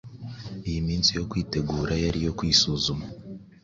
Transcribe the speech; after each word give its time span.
Iyi 0.67 0.79
minsi 0.87 1.09
yo 1.17 1.23
kwitegura 1.29 1.93
yari 2.03 2.17
iyo 2.23 2.31
kwisuzuma. 2.37 3.05